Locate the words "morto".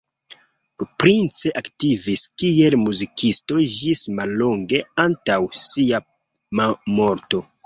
6.63-7.45